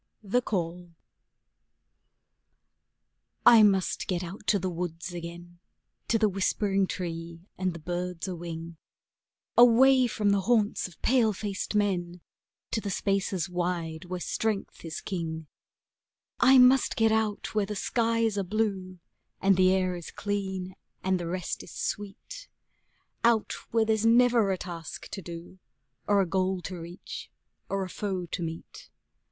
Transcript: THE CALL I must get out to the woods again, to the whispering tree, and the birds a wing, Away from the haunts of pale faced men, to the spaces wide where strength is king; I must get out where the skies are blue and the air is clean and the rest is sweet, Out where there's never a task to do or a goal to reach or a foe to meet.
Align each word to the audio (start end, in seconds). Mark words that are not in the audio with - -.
THE 0.23 0.41
CALL 0.41 0.95
I 3.45 3.61
must 3.61 4.07
get 4.07 4.23
out 4.23 4.47
to 4.47 4.57
the 4.57 4.67
woods 4.67 5.13
again, 5.13 5.59
to 6.07 6.17
the 6.17 6.27
whispering 6.27 6.87
tree, 6.87 7.41
and 7.55 7.73
the 7.75 7.79
birds 7.79 8.27
a 8.27 8.33
wing, 8.35 8.77
Away 9.55 10.07
from 10.07 10.31
the 10.31 10.41
haunts 10.41 10.87
of 10.87 10.99
pale 11.03 11.33
faced 11.33 11.75
men, 11.75 12.21
to 12.71 12.81
the 12.81 12.89
spaces 12.89 13.47
wide 13.47 14.05
where 14.05 14.19
strength 14.19 14.83
is 14.83 15.01
king; 15.01 15.45
I 16.39 16.57
must 16.57 16.95
get 16.95 17.11
out 17.11 17.53
where 17.53 17.67
the 17.67 17.75
skies 17.75 18.39
are 18.39 18.43
blue 18.43 18.97
and 19.39 19.55
the 19.55 19.69
air 19.71 19.95
is 19.95 20.09
clean 20.09 20.75
and 21.03 21.19
the 21.19 21.27
rest 21.27 21.61
is 21.61 21.73
sweet, 21.73 22.47
Out 23.23 23.53
where 23.69 23.85
there's 23.85 24.03
never 24.07 24.49
a 24.51 24.57
task 24.57 25.09
to 25.09 25.21
do 25.21 25.59
or 26.07 26.21
a 26.21 26.25
goal 26.25 26.59
to 26.63 26.79
reach 26.81 27.29
or 27.69 27.83
a 27.83 27.87
foe 27.89 28.25
to 28.25 28.41
meet. 28.41 28.89